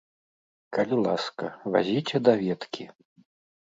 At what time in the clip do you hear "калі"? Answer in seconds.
0.77-0.95